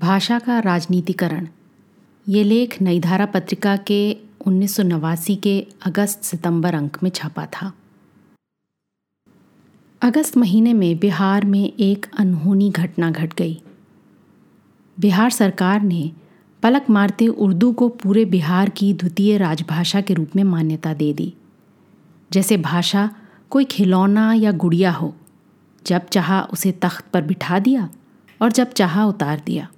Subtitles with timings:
[0.00, 1.46] भाषा का राजनीतिकरण।
[2.28, 7.46] ये लेख नई धारा पत्रिका के उन्नीस सौ नवासी के अगस्त सितंबर अंक में छपा
[7.46, 7.72] था।
[10.02, 13.60] अगस्त महीने में बिहार में एक अनहोनी घटना घट गई।
[15.00, 16.12] बिहार सरकार ने
[16.62, 21.34] पलक मारते उर्दू को पूरे बिहार की द्वितीय राजभाषा के रूप में मान्यता दे दी।
[22.32, 23.08] जैसे भाषा
[23.50, 25.14] कोई खिलौना या गुड़िया हो,
[25.86, 27.88] जब चाहा उसे तख्त पर बिठा दिया
[28.42, 29.68] और जब चाहा उतार दिया।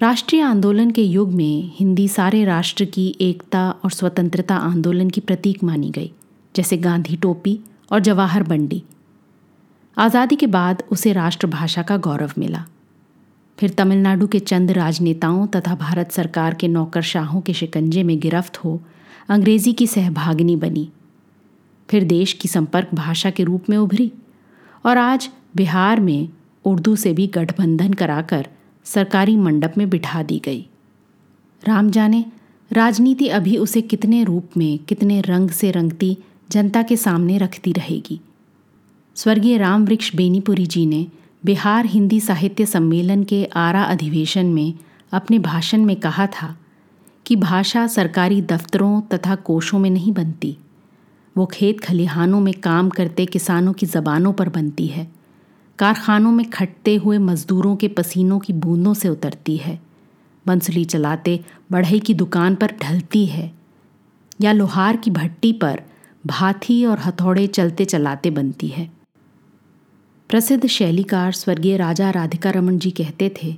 [0.00, 5.62] राष्ट्रीय आंदोलन के युग में हिंदी सारे राष्ट्र की एकता और स्वतंत्रता आंदोलन की प्रतीक
[5.64, 6.10] मानी गई,
[6.54, 7.58] जैसे गांधी टोपी
[7.92, 8.82] और जवाहर बंडी।
[9.96, 12.64] आज़ादी के बाद उसे राष्ट्रभाषा का गौरव मिला।
[13.58, 18.80] फिर तमिलनाडु के चंद राजनेताओं तथा भारत सरकार के नौकरशाहों के शिकंजे में गिरफ्त हो,
[19.28, 20.88] अंग्रेज़ी की सहभागिनी बनी।
[21.88, 24.10] फिर देश की संपर्क भाषा के रूप में उभरी
[24.84, 26.28] और आज बिहार में
[26.64, 28.48] उर्दू से भी गठबंधन कराकर
[28.94, 30.68] सरकारी मंडप में बिठा दी गई।
[31.64, 32.24] राम जाने,
[32.72, 36.18] राजनीति अभी उसे कितने रूप में, कितने रंग से रंगती,
[36.50, 38.20] जनता के सामने रखती रहेगी।
[39.14, 41.06] स्वर्गीय राम वृक्ष बेनीपुरी जी ने
[41.44, 44.74] बिहार हिंदी साहित्य सम्मेलन के आरा अधिवेशन में
[45.12, 46.56] अपने भाषण में कहा था
[47.26, 50.56] कि भाषा सरकारी दफ्तरों तथा कोषों में नहीं बनती।
[51.36, 55.17] वो खेत खलिहानों में काम करते किसानों की ज़बानों पर बनती है।
[55.78, 59.78] कारखानों में खटते हुए मजदूरों के पसीनों की बूंदों से उतरती है।
[60.46, 61.40] बंसुली चलाते
[61.72, 63.52] बढ़ई की दुकान पर ढलती है
[64.40, 65.82] या लोहार की भट्टी पर
[66.26, 68.90] भाथी और हथौड़े चलते चलाते बनती है।
[70.30, 73.56] प्रसिद्ध शैलीकार स्वर्गीय राजा राधिका रमन जी कहते थे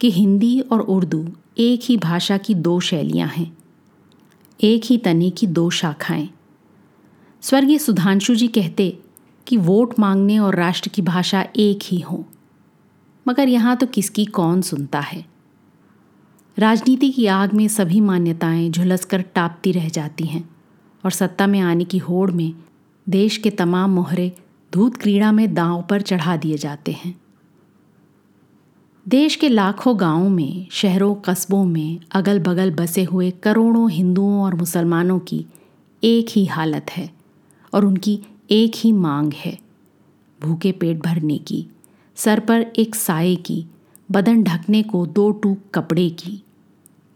[0.00, 1.26] कि हिंदी और उर्दू
[1.58, 3.56] एक ही भाषा की दो शैलियाँ हैं,
[4.60, 6.28] एक ही तने की दो शाखाएँ।
[7.42, 8.98] स्वर्गीय सुधांशु जी कहते
[9.48, 12.24] कि वोट मांगने और राष्ट्र की भाषा एक ही हो।
[13.28, 15.24] मगर यहाँ तो किसकी कौन सुनता है?
[16.58, 20.50] राजनीति की आग में सभी मान्यताएँ झुलसकर टापती रह जाती हैं
[21.04, 22.54] और सत्ता में आने की होड़ में
[23.08, 24.36] देश के तमाम मोहरे
[24.74, 27.20] धूत क्रीड़ा में दांव पर चढ़ा दिए जाते हैं।
[29.08, 34.54] देश के लाखों गाँवों में, शहरों, कस्बों में अगल बगल बसे हुए करोड़ों हिंदुओं और
[34.54, 35.46] मुसलमानों की
[36.04, 37.10] एक ही हालत है
[37.74, 38.20] और उनकी
[38.50, 39.58] एक ही मांग है,
[40.42, 41.66] भूखे पेट भरने की,
[42.16, 43.66] सर पर एक साए की,
[44.10, 46.42] बदन ढकने को दो टूक कपड़े की।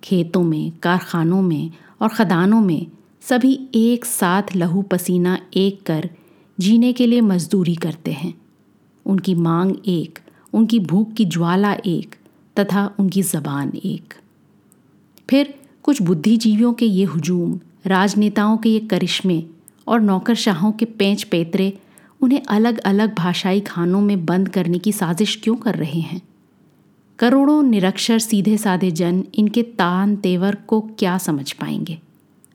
[0.05, 1.71] खेतों में, कारखानों में
[2.03, 2.87] और खदानों में
[3.21, 6.11] सभी एक साथ लहू पसीना एक कर
[6.61, 8.35] जीने के लिए मजदूरी करते हैं।
[9.07, 10.19] उनकी मांग एक,
[10.53, 12.15] उनकी भूख की ज्वाला एक
[12.59, 14.15] तथा उनकी जबान एक।
[15.31, 19.45] फिर कुछ बुद्धिजीवियों के ये हुजूम, राजनेताओं के ये करिश्मे
[19.93, 21.79] और नौकरशाहों के पेंच पेतरे
[22.21, 26.23] उन्हें अलग अलग भाषाई खानों में बंद करने की साजिश क्यों कर रहे हैं?
[27.19, 31.99] करोड़ों निरक्षर सीधे साधे जन इनके तान तेवर को क्या समझ पाएँगे?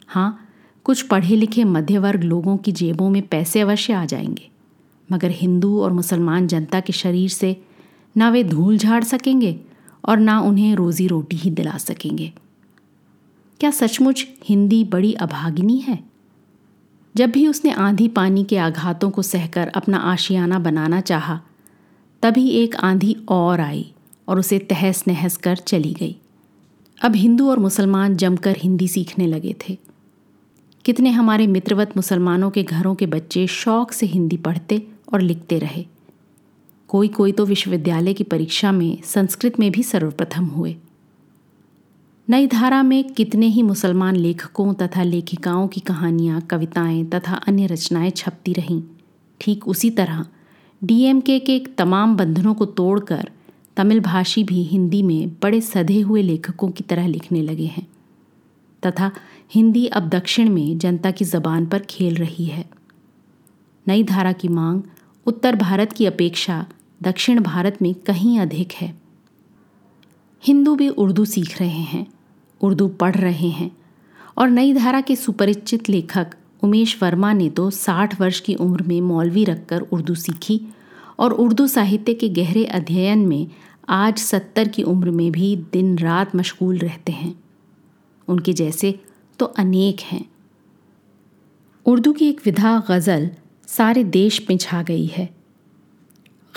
[0.08, 0.48] हाँ
[0.84, 4.50] कुछ पढ़े लिखे मध्य वर्ग लोगों की जेबों में पैसे अवश्य आ जाएँगे,
[5.12, 7.62] मगर हिंदू और मुसलमान जनता के शरीर से
[8.18, 9.60] ना वे धूल झाड़ सकेंगे
[10.06, 12.34] और ना उन्हें रोजी रोटी ही दिला सकेंगे।
[13.60, 16.07] क्या सचमुच हिंदी बड़ी अभागिनी है?
[17.18, 21.42] जब भी उसने आंधी पानी के आघातों को सहकर अपना आशियाना बनाना चाहा,
[22.24, 23.94] तभी एक आंधी और आई
[24.28, 26.18] और उसे तहस नहस कर चली गई।
[27.02, 29.78] अब हिंदू और मुसलमान जमकर हिंदी सीखने लगे थे।
[30.86, 35.86] कितने हमारे मित्रवत मुसलमानों के घरों के बच्चे शौक से हिंदी पढ़ते और लिखते रहे।
[36.88, 40.76] कोई कोई तो विश्वविद्यालय की परीक्षा में संस्कृत में भी सर्वप्रथम हुए।
[42.30, 48.10] नई धारा में कितने ही मुसलमान लेखकों तथा लेखिकाओं की कहानियाँ, कविताएँ तथा अन्य रचनाएँ
[48.10, 48.84] छपती रहीं।
[49.42, 50.26] ठीक उसी तरह,
[50.84, 53.30] डीएमके के तमाम बंधनों को तोड़कर
[53.78, 57.88] तमिल भाषी भी हिंदी में बड़े सधे हुए लेखकों की तरह लिखने लगे हैं।
[58.86, 59.12] तथा
[59.52, 62.70] हिंदी अब दक्षिण में जनता की जबान पर खेल रही है।
[63.88, 64.82] नई धारा की मांग
[65.26, 66.66] उत्तर भारत की अपेक्षा
[67.04, 69.02] दक्षिण भारत में कहीं अधिक है।
[70.44, 72.17] हिंदू भी उर्दू सीख रहे हैं।
[72.62, 73.78] उर्दू पढ़ रहे हैं।
[74.38, 76.28] और नई धारा के सुपरिचित लेखक
[76.64, 80.62] उमेश वर्मा ने तो साठ वर्ष की उम्र में मौलवी रखकर उर्दू सीखी
[81.20, 83.48] और उर्दू साहित्य के गहरे अध्ययन में
[83.90, 87.44] आज सत्तर की उम्र में भी दिन रात मशगूल रहते हैं।
[88.28, 89.00] उनके जैसे
[89.40, 90.26] तो अनेक हैं।
[91.86, 93.30] उर्दू की एक विधा गज़ल
[93.68, 95.30] सारे देश में छा गई है।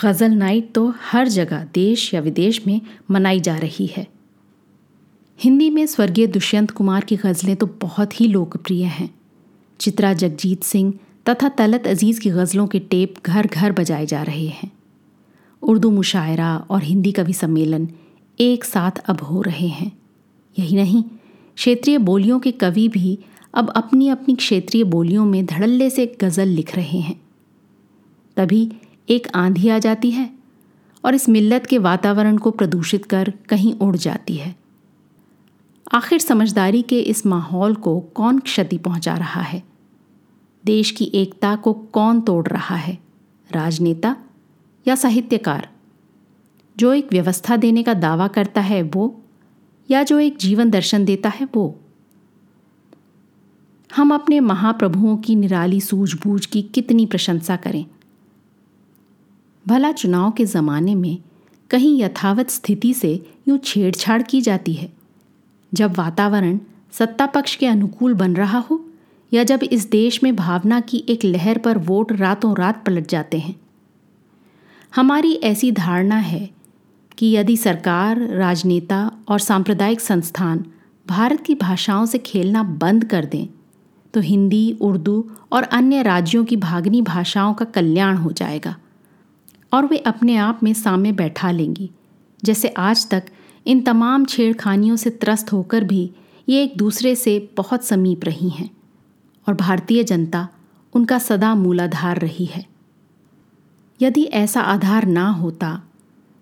[0.03, 2.81] गज़ल नाइट तो हर जगह देश या विदेश में
[3.11, 4.07] मनाई जा रही है।
[5.43, 9.09] हिंदी में स्वर्गीय दुष्यंत कुमार की गज़लें तो बहुत ही लोकप्रिय हैं।
[9.79, 10.93] चित्रा, जगजीत सिंह
[11.29, 14.71] तथा तलत अज़ीज़ की गज़लों के टेप घर घर बजाए जा रहे हैं।
[15.63, 17.89] उर्दू मुशायरा और हिंदी कवि सम्मेलन
[18.39, 19.91] एक साथ अब हो रहे हैं।
[20.59, 21.03] यही नहीं,
[21.55, 23.19] क्षेत्रीय बोलियों के कवि भी
[23.53, 27.21] अब अपनी अपनी क्षेत्रीय बोलियों में धड़ल्ले से गज़ल लिख रहे हैं।
[28.37, 28.71] तभी
[29.09, 30.29] एक आंधी आ जाती है
[31.05, 34.60] और इस मिल्लत के वातावरण को प्रदूषित कर कहीं उड़ जाती है।
[35.93, 39.63] आखिर समझदारी के इस माहौल को कौन क्षति पहुँचा रहा है?
[40.65, 42.97] देश की एकता को कौन तोड़ रहा है?
[43.51, 44.15] राजनेता
[44.87, 45.69] या साहित्यकार?
[46.77, 49.21] जो एक व्यवस्था देने का दावा करता है वो,
[49.91, 51.79] या जो एक जीवन दर्शन देता है वो?
[53.95, 57.85] हम अपने महाप्रभुओं की निराली सूझबूझ की कितनी प्रशंसा करें?
[59.67, 61.17] भला चुनाव के ज़माने में
[61.69, 65.00] कहीं यथावत स्थिति से यूँ छेड़छाड़ की जाती है।
[65.73, 66.59] जब वातावरण
[66.91, 68.85] सत्ता पक्ष के अनुकूल बन रहा हो
[69.31, 73.39] या जब इस देश में भावना की एक लहर पर वोट रातों रात पलट जाते
[73.39, 73.55] हैं।
[74.95, 76.49] हमारी ऐसी धारणा है
[77.17, 80.65] कि यदि सरकार, राजनेता और सांप्रदायिक संस्थान
[81.07, 83.47] भारत की भाषाओं से खेलना बंद कर दें
[84.13, 88.75] तो हिंदी, उर्दू और अन्य राज्यों की भागनी भाषाओं का कल्याण हो जाएगा
[89.73, 91.89] और वे अपने आप में सामने बैठा लेंगी,
[92.43, 93.23] जैसे आज तक
[93.67, 96.11] इन तमाम छेड़खानियों से त्रस्त होकर भी
[96.49, 98.69] ये एक दूसरे से बहुत समीप रही हैं
[99.47, 100.47] और भारतीय जनता
[100.93, 102.65] उनका सदा मूलाधार रही है।
[104.01, 105.81] यदि ऐसा आधार ना होता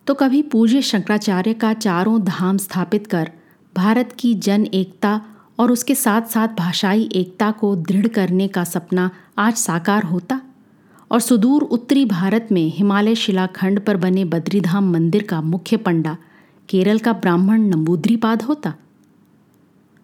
[0.08, 3.32] तो कभी पूज्य शंकराचार्य का चारों धाम स्थापित कर
[3.76, 5.22] भारत की जन एकता
[5.60, 10.42] और उसके साथ साथ भाषाई एकता को दृढ़ करने का सपना आज साकार होता
[11.12, 16.18] और सुदूर उत्तरी भारत में हिमालय शिलाखंड पर बने बद्रीधाम मंदिर का मुख्य पंडा
[16.70, 18.74] केरल का ब्राह्मण नंबूद्रीपाद होता।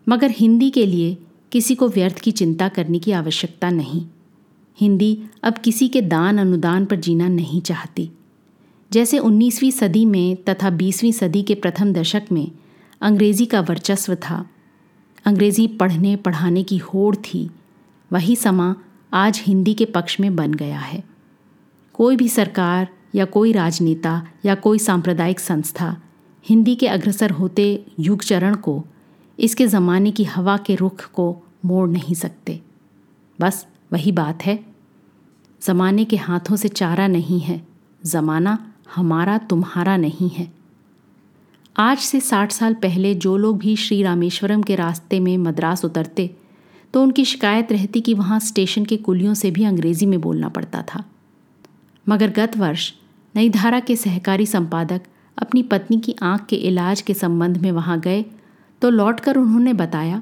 [0.10, 1.18] मगर हिंदी के लिए
[1.52, 4.06] किसी को व्यर्थ की चिंता करने की आवश्यकता नहीं।
[4.80, 8.12] हिंदी अब किसी के दान अनुदान पर जीना नहीं चाहती।
[8.92, 12.52] जैसे 19वीं सदी में तथा 20वीं सदी के प्रथम दशक में
[13.02, 14.50] अंग्रेज़ी का वर्चस्व था।
[15.26, 17.50] अंग्रेज़ी पढ़ने पढ़ाने की होड़ थी।
[18.14, 18.76] वही समा
[19.14, 21.04] आज हिंदी के पक्ष में बन गया है।
[21.94, 26.02] कोई भी सरकार या कोई राजनेता या कोई सांप्रदायिक संस्था
[26.46, 28.84] हिंदी के अग्रसर होते युग चरण को,
[29.40, 32.60] इसके ज़माने की हवा के रुख को मोड़ नहीं सकते।
[33.40, 34.60] बस वही बात है।
[35.62, 37.62] ज़माने के हाथों से चारा नहीं है,
[38.04, 38.58] ज़माना
[38.96, 40.52] हमारा तुम्हारा नहीं है।
[41.76, 46.36] आज से साठ साल पहले जो लोग भी श्री रामेश्वरम के रास्ते में मद्रास उतरते
[46.94, 50.84] तो उनकी शिकायत रहती कि वहाँ स्टेशन के कुलियों से भी अंग्रेज़ी में बोलना पड़ता
[50.94, 51.04] था।
[52.08, 52.92] मगर गत वर्ष
[53.36, 55.02] नई धारा के सहकारी संपादक
[55.38, 58.24] अपनी पत्नी की आँख के इलाज के संबंध में वहाँ गए
[58.82, 60.22] तो लौटकर उन्होंने बताया,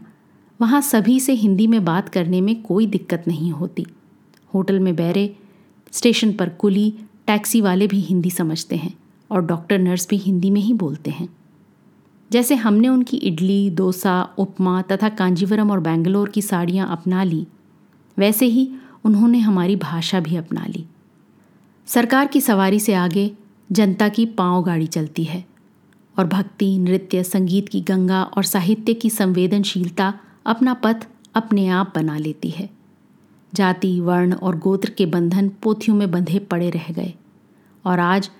[0.60, 3.86] वहाँ सभी से हिंदी में बात करने में कोई दिक्कत नहीं होती।
[4.54, 5.36] होटल में बैरे,
[5.92, 6.94] स्टेशन पर कुली,
[7.28, 8.94] टैक्सी वाले भी हिंदी समझते हैं
[9.32, 11.28] और डॉक्टर नर्स भी हिंदी में ही बोलते हैं।
[12.32, 17.46] जैसे हमने उनकी इडली, डोसा, उपमा तथा कांजीवरम और बेंगलोर की साड़ियाँ अपना ली,
[18.18, 18.70] वैसे ही
[19.06, 20.86] उन्होंने हमारी भाषा भी अपना ली।
[21.88, 23.32] सरकार की सवारी से आगे
[23.72, 25.46] जनता की पाँव गाड़ी चलती है।
[26.20, 30.14] और भक्ति, नृत्य, संगीत की गंगा और साहित्य की संवेदनशीलता
[30.46, 32.70] अपना पथ अपने आप बना लेती है।
[33.54, 37.14] जाति, वर्ण और गोत्र के बंधन पोथियों में बंधे पड़े रह गए।
[37.86, 38.32] और आज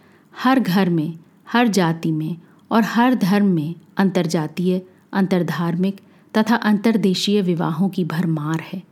[0.44, 1.18] हर घर में,
[1.52, 2.38] हर जाति में
[2.72, 4.82] और हर धर्म में अंतर्जातीय,
[5.14, 6.02] अंतर्धार्मिक
[6.38, 8.84] तथा अंतर्देशीय विवाहों की भरमार है।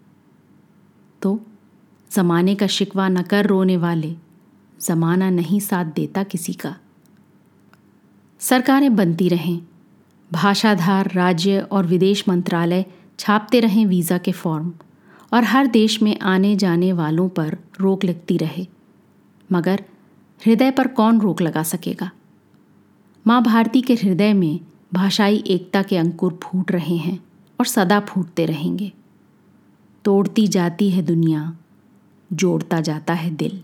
[1.22, 1.42] तो
[2.12, 4.16] जमाने का शिकवा न कर रोने वाले
[4.82, 6.76] जमाना नहीं साथ देता किसी का।
[8.40, 9.62] सरकारें बनती रहें।
[10.34, 12.86] भाषाधार, राज्य और विदेश मंत्रालय
[13.20, 14.74] छापते रहें वीज़ा के फॉर्म
[15.34, 18.68] और हर देश में आने जाने वालों पर रोक लगती रहे।
[19.52, 19.84] मगर
[20.46, 22.12] हृदय पर कौन रोक लगा सकेगा?
[23.28, 24.60] माँ भारती के हृदय में
[24.94, 27.24] भाषाई एकता के अंकुर फूट रहे हैं
[27.60, 28.92] और सदा फूटते रहेंगे।
[30.06, 31.58] तोड़ती जाती है दुनिया,
[32.34, 33.64] जोड़ता जाता है दिल।